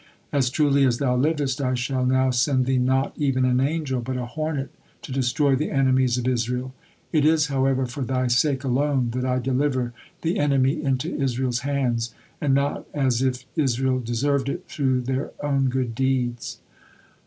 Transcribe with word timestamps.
As 0.33 0.49
truly 0.49 0.83
as 0.83 0.97
thou 0.97 1.15
livest, 1.15 1.61
I 1.61 1.75
shall 1.75 2.07
now 2.07 2.31
send 2.31 2.65
thee 2.65 2.79
not 2.79 3.13
even 3.17 3.45
an 3.45 3.59
angel, 3.59 4.01
but 4.01 4.17
a 4.17 4.25
hornet 4.25 4.71
to 5.03 5.11
destroy 5.11 5.55
the 5.55 5.69
enemies 5.69 6.17
of 6.17 6.27
Israel. 6.27 6.73
It 7.11 7.23
is, 7.23 7.49
however, 7.53 7.85
for 7.85 8.01
thy 8.03 8.25
sake 8.25 8.63
alone 8.63 9.11
that 9.11 9.25
I 9.25 9.37
deliver 9.37 9.93
the 10.23 10.39
enemy 10.39 10.81
into 10.81 11.13
Israel's 11.15 11.59
hands, 11.59 12.15
and 12.41 12.55
not 12.55 12.87
as 12.95 13.21
if 13.21 13.45
Israel 13.55 13.99
deserved 13.99 14.49
it 14.49 14.65
through 14.67 15.01
their 15.01 15.33
own 15.43 15.69
good 15.69 15.93
deeds." 15.93 16.61